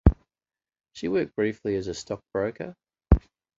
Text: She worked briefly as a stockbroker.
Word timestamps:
She 0.93 1.09
worked 1.09 1.35
briefly 1.35 1.75
as 1.75 1.85
a 1.85 1.93
stockbroker. 1.93 2.73